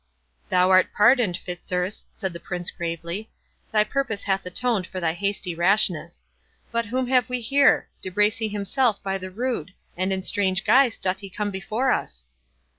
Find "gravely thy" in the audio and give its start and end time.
2.71-3.83